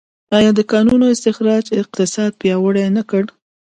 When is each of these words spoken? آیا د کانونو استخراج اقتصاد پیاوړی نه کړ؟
آیا 0.37 0.51
د 0.55 0.59
کانونو 0.71 1.05
استخراج 1.15 1.65
اقتصاد 1.81 2.31
پیاوړی 2.41 2.85
نه 2.97 3.03
کړ؟ 3.09 3.23